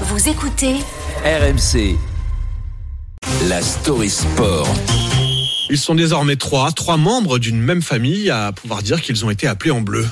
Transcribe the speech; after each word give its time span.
Vous 0.00 0.28
écoutez 0.28 0.74
RMC. 1.24 1.96
La 3.48 3.62
story 3.62 4.10
sport. 4.10 4.66
Ils 5.70 5.78
sont 5.78 5.94
désormais 5.94 6.34
trois, 6.34 6.72
trois 6.72 6.96
membres 6.96 7.38
d'une 7.38 7.60
même 7.60 7.80
famille 7.80 8.28
à 8.28 8.50
pouvoir 8.50 8.82
dire 8.82 9.00
qu'ils 9.00 9.24
ont 9.24 9.30
été 9.30 9.46
appelés 9.46 9.70
en 9.70 9.82
bleu. 9.82 10.04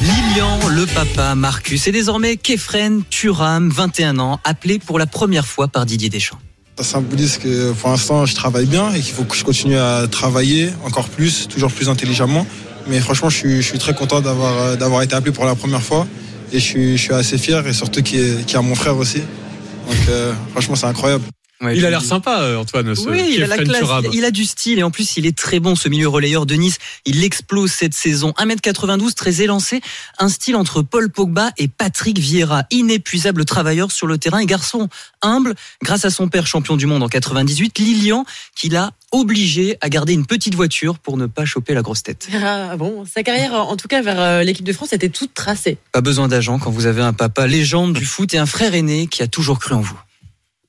Lilian, 0.00 0.58
le 0.70 0.84
papa, 0.86 1.36
Marcus 1.36 1.86
et 1.86 1.92
désormais 1.92 2.36
Kefren 2.36 3.04
Turam, 3.08 3.70
21 3.70 4.18
ans, 4.18 4.40
appelé 4.42 4.80
pour 4.80 4.98
la 4.98 5.06
première 5.06 5.46
fois 5.46 5.68
par 5.68 5.86
Didier 5.86 6.08
Deschamps. 6.08 6.40
Ça 6.78 6.84
symbolise 6.84 7.38
que 7.38 7.70
pour 7.74 7.90
l'instant 7.90 8.26
je 8.26 8.34
travaille 8.34 8.66
bien 8.66 8.92
et 8.92 9.00
qu'il 9.00 9.14
faut 9.14 9.22
que 9.22 9.36
je 9.36 9.44
continue 9.44 9.78
à 9.78 10.08
travailler 10.10 10.70
encore 10.84 11.08
plus, 11.08 11.46
toujours 11.46 11.70
plus 11.70 11.88
intelligemment. 11.88 12.44
Mais 12.88 12.98
franchement, 12.98 13.30
je 13.30 13.36
suis, 13.36 13.62
je 13.62 13.68
suis 13.68 13.78
très 13.78 13.94
content 13.94 14.20
d'avoir 14.20 14.58
euh, 14.58 14.74
d'avoir 14.74 15.02
été 15.02 15.14
appelé 15.14 15.30
pour 15.30 15.44
la 15.44 15.54
première 15.54 15.82
fois 15.82 16.08
et 16.52 16.58
je 16.58 16.64
suis, 16.64 16.96
je 16.96 17.02
suis 17.02 17.14
assez 17.14 17.38
fier 17.38 17.66
et 17.66 17.72
surtout 17.72 18.02
qu'il 18.02 18.40
y, 18.40 18.44
qu'il 18.44 18.56
a 18.56 18.62
mon 18.62 18.74
frère 18.74 18.96
aussi. 18.96 19.20
Donc 19.20 20.08
euh, 20.08 20.32
franchement, 20.52 20.76
c'est 20.76 20.86
incroyable. 20.86 21.24
Ouais, 21.62 21.76
Il 21.76 21.86
a 21.86 21.90
l'air 21.90 22.02
sympa, 22.02 22.40
euh, 22.40 22.56
Antoine. 22.56 22.92
Ce 22.96 23.08
Oui, 23.08 23.34
il 23.36 23.42
a 23.44 23.46
la 23.46 23.56
classe, 23.58 23.88
il 24.12 24.24
a 24.24 24.32
du 24.32 24.44
style 24.44 24.80
et 24.80 24.82
en 24.82 24.90
plus 24.90 25.16
il 25.16 25.26
est 25.26 25.36
très 25.36 25.60
bon 25.60 25.76
ce 25.76 25.88
milieu 25.88 26.08
relayeur 26.08 26.44
de 26.44 26.56
Nice. 26.56 26.78
Il 27.06 27.22
explose 27.22 27.70
cette 27.70 27.94
saison. 27.94 28.34
1m92, 28.36 29.14
très 29.14 29.42
élancé, 29.42 29.80
un 30.18 30.28
style 30.28 30.56
entre 30.56 30.82
Paul 30.82 31.08
Pogba 31.08 31.50
et 31.58 31.68
Patrick 31.68 32.18
Vieira. 32.18 32.64
Inépuisable 32.72 33.44
travailleur 33.44 33.92
sur 33.92 34.08
le 34.08 34.18
terrain 34.18 34.40
et 34.40 34.46
garçon 34.46 34.88
humble 35.22 35.54
grâce 35.84 36.04
à 36.04 36.10
son 36.10 36.28
père 36.28 36.48
champion 36.48 36.76
du 36.76 36.86
monde 36.86 37.04
en 37.04 37.08
98, 37.08 37.78
Lilian, 37.78 38.24
qui 38.56 38.68
l'a 38.68 38.90
obligé 39.12 39.76
à 39.80 39.88
garder 39.88 40.12
une 40.14 40.26
petite 40.26 40.54
voiture 40.54 40.98
pour 40.98 41.16
ne 41.16 41.26
pas 41.26 41.44
choper 41.44 41.74
la 41.74 41.82
grosse 41.82 42.02
tête. 42.02 42.28
Ah 42.42 42.76
bon, 42.76 43.04
sa 43.04 43.22
carrière, 43.22 43.54
en 43.54 43.76
tout 43.76 43.88
cas 43.88 44.02
vers 44.02 44.20
euh, 44.20 44.42
l'équipe 44.42 44.64
de 44.64 44.72
France, 44.72 44.92
était 44.92 45.10
toute 45.10 45.34
tracée. 45.34 45.78
Pas 45.92 46.00
besoin 46.00 46.28
d'agent 46.28 46.58
quand 46.58 46.70
vous 46.70 46.86
avez 46.86 47.02
un 47.02 47.12
papa 47.12 47.46
légende 47.46 47.92
du 47.92 48.04
foot 48.04 48.34
et 48.34 48.38
un 48.38 48.46
frère 48.46 48.74
aîné 48.74 49.06
qui 49.06 49.22
a 49.22 49.26
toujours 49.26 49.58
cru 49.58 49.74
en 49.74 49.80
vous. 49.80 49.98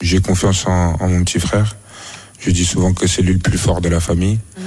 J'ai 0.01 0.19
confiance 0.19 0.67
en, 0.67 0.95
en 0.99 1.07
mon 1.07 1.23
petit 1.23 1.39
frère. 1.39 1.75
Je 2.39 2.51
dis 2.51 2.65
souvent 2.65 2.93
que 2.93 3.07
c'est 3.07 3.21
lui 3.21 3.33
le 3.33 3.39
plus 3.39 3.57
fort 3.57 3.79
de 3.79 3.87
la 3.87 4.01
famille. 4.01 4.37
Et 4.57 4.61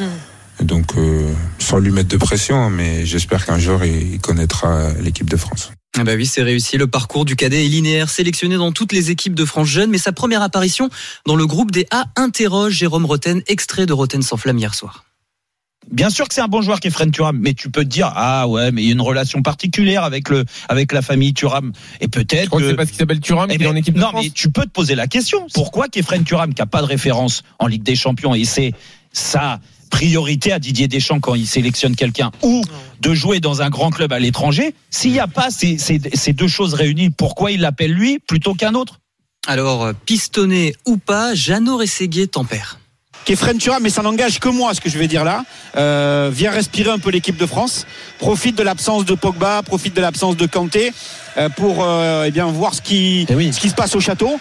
Donc, 0.66 0.96
euh, 0.96 1.32
sans 1.58 1.78
lui 1.78 1.90
mettre 1.90 2.08
de 2.08 2.16
pression, 2.16 2.56
hein, 2.56 2.70
mais 2.70 3.06
j'espère 3.06 3.46
qu'un 3.46 3.58
jour 3.58 3.84
il 3.84 4.14
il 4.14 4.20
connaîtra 4.20 4.92
l'équipe 5.00 5.28
de 5.30 5.36
France. 5.36 5.70
Ah 5.98 6.04
bah 6.04 6.12
oui, 6.14 6.26
c'est 6.26 6.42
réussi. 6.42 6.76
Le 6.76 6.86
parcours 6.86 7.24
du 7.24 7.36
cadet 7.36 7.64
est 7.64 7.68
linéaire, 7.68 8.10
sélectionné 8.10 8.56
dans 8.56 8.72
toutes 8.72 8.92
les 8.92 9.10
équipes 9.10 9.34
de 9.34 9.44
France 9.46 9.68
jeunes, 9.68 9.90
mais 9.90 9.98
sa 9.98 10.12
première 10.12 10.42
apparition 10.42 10.90
dans 11.26 11.36
le 11.36 11.46
groupe 11.46 11.70
des 11.70 11.86
A 11.90 12.04
interroge 12.16 12.74
Jérôme 12.74 13.06
Roten, 13.06 13.42
extrait 13.46 13.86
de 13.86 13.92
Roten 13.94 14.20
sans 14.22 14.36
flamme 14.36 14.58
hier 14.58 14.74
soir. 14.74 15.04
Bien 15.90 16.10
sûr 16.10 16.26
que 16.26 16.34
c'est 16.34 16.40
un 16.40 16.48
bon 16.48 16.62
joueur 16.62 16.80
qui 16.80 16.88
est 16.88 16.90
Fren 16.90 17.10
Thuram, 17.12 17.38
mais 17.40 17.54
tu 17.54 17.70
peux 17.70 17.84
te 17.84 17.88
dire 17.88 18.12
ah 18.14 18.48
ouais, 18.48 18.72
mais 18.72 18.82
il 18.82 18.86
y 18.86 18.88
a 18.88 18.92
une 18.92 19.00
relation 19.00 19.40
particulière 19.42 20.02
avec 20.02 20.28
le 20.30 20.44
avec 20.68 20.92
la 20.92 21.00
famille 21.00 21.32
Thuram 21.32 21.72
et 22.00 22.08
peut-être 22.08 22.42
Je 22.42 22.46
crois 22.48 22.60
que 22.60 22.64
que 22.64 22.70
c'est 22.70 22.76
parce 22.76 22.88
qu'il 22.90 22.98
s'appelle 22.98 23.20
Thuram 23.20 23.48
Eh 23.50 23.56
qu'il 23.56 23.66
est 23.66 23.68
en 23.70 23.76
équipe 23.76 23.94
de 23.94 24.00
non, 24.00 24.08
France. 24.08 24.24
mais 24.24 24.30
tu 24.30 24.50
peux 24.50 24.64
te 24.64 24.70
poser 24.70 24.96
la 24.96 25.06
question. 25.06 25.46
Pourquoi 25.54 25.88
Kefren 25.88 26.24
Turam, 26.24 26.52
qui 26.54 26.60
a 26.60 26.66
pas 26.66 26.80
de 26.80 26.86
référence 26.86 27.42
en 27.60 27.68
Ligue 27.68 27.84
des 27.84 27.94
Champions, 27.94 28.34
et 28.34 28.44
c'est 28.44 28.72
sa 29.12 29.60
priorité 29.90 30.52
à 30.52 30.58
Didier 30.58 30.88
Deschamps 30.88 31.20
quand 31.20 31.34
il 31.34 31.46
sélectionne 31.46 31.96
quelqu'un, 31.96 32.30
ou 32.42 32.62
de 33.00 33.14
jouer 33.14 33.40
dans 33.40 33.62
un 33.62 33.70
grand 33.70 33.90
club 33.90 34.12
à 34.12 34.18
l'étranger, 34.18 34.74
s'il 34.90 35.12
n'y 35.12 35.20
a 35.20 35.26
pas 35.26 35.50
ces, 35.50 35.78
ces- 35.78 36.00
ces 36.14 36.32
deux 36.32 36.48
choses 36.48 36.74
réunies, 36.74 37.10
pourquoi 37.10 37.50
il 37.52 37.60
l'appelle 37.60 37.92
lui 37.92 38.18
plutôt 38.18 38.54
qu'un 38.54 38.74
autre? 38.74 39.00
Alors, 39.46 39.84
euh, 39.84 39.92
pistonné 40.06 40.74
ou 40.86 40.96
pas, 40.96 41.34
Jeannot 41.34 41.76
Rességuier 41.76 42.26
tempère. 42.26 42.78
Kefren 43.24 43.58
Turam, 43.58 43.82
mais 43.82 43.90
ça 43.90 44.02
n'engage 44.02 44.38
que 44.38 44.48
moi 44.48 44.72
ce 44.72 44.80
que 44.80 44.88
je 44.88 44.98
vais 44.98 45.08
dire 45.08 45.24
là. 45.24 45.44
Euh, 45.76 46.30
viens 46.32 46.52
respirer 46.52 46.90
un 46.90 46.98
peu 46.98 47.10
l'équipe 47.10 47.36
de 47.36 47.46
France. 47.46 47.84
Profite 48.20 48.56
de 48.56 48.62
l'absence 48.62 49.04
de 49.04 49.14
Pogba, 49.14 49.62
profite 49.64 49.94
de 49.96 50.00
l'absence 50.00 50.36
de 50.36 50.46
Kanté 50.46 50.92
euh, 51.36 51.48
pour 51.48 51.82
euh, 51.82 52.24
eh 52.26 52.30
bien 52.30 52.46
voir 52.46 52.72
ce 52.74 52.80
qui, 52.82 53.26
Eh 53.28 53.34
oui. 53.34 53.52
ce 53.52 53.58
qui 53.58 53.68
se 53.68 53.74
passe 53.74 53.96
au 53.96 54.00
château. 54.00 54.38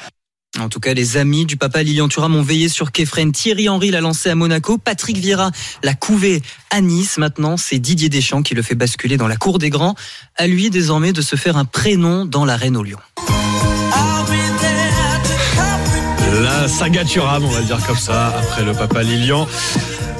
En 0.59 0.69
tout 0.69 0.79
cas, 0.79 0.93
les 0.93 1.17
amis 1.17 1.45
du 1.45 1.57
papa 1.57 1.83
Lilian 1.83 2.07
Thuram 2.07 2.35
ont 2.35 2.41
veillé 2.41 2.69
sur 2.69 2.91
Kefren. 2.91 3.31
Thierry 3.31 3.67
Henry 3.67 3.91
l'a 3.91 4.01
lancé 4.01 4.29
à 4.29 4.35
Monaco. 4.35 4.77
Patrick 4.77 5.17
Vieira 5.17 5.51
l'a 5.83 5.93
couvé 5.93 6.41
à 6.69 6.81
Nice. 6.81 7.17
Maintenant, 7.17 7.57
c'est 7.57 7.79
Didier 7.79 8.09
Deschamps 8.09 8.41
qui 8.41 8.55
le 8.55 8.61
fait 8.61 8.75
basculer 8.75 9.17
dans 9.17 9.27
la 9.27 9.35
cour 9.35 9.59
des 9.59 9.69
grands. 9.69 9.95
À 10.38 10.47
lui 10.47 10.69
désormais 10.69 11.11
de 11.11 11.21
se 11.21 11.35
faire 11.35 11.57
un 11.57 11.65
prénom 11.65 12.25
dans 12.25 12.45
l'arène 12.45 12.77
au 12.77 12.83
Lyon. 12.83 12.99
La 16.41 16.67
saga 16.67 17.03
Turam, 17.03 17.44
on 17.44 17.49
va 17.49 17.59
le 17.59 17.65
dire 17.65 17.85
comme 17.85 17.97
ça, 17.97 18.27
après 18.38 18.63
le 18.63 18.73
papa 18.73 19.03
Lilian. 19.03 19.47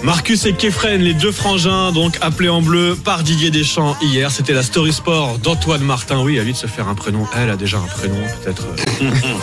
Marcus 0.04 0.46
et 0.46 0.54
Kefren, 0.54 1.02
les 1.02 1.14
deux 1.14 1.32
frangins, 1.32 1.92
donc 1.92 2.18
appelés 2.22 2.50
en 2.50 2.62
bleu 2.62 2.96
par 2.96 3.24
Didier 3.24 3.50
Deschamps 3.50 3.98
hier. 4.02 4.30
C'était 4.30 4.54
la 4.54 4.64
story 4.64 4.94
sport 4.94 5.40
d'Antoine 5.40 5.82
Martin. 5.82 6.20
Oui, 6.22 6.40
à 6.40 6.44
lui 6.44 6.54
de 6.54 6.58
se 6.58 6.68
faire 6.68 6.88
un 6.88 6.96
prénom. 6.96 7.26
Elle 7.36 7.50
a 7.50 7.58
déjà 7.58 7.78
un 7.78 7.88
prénom, 7.88 8.22
peut-être. 8.44 8.68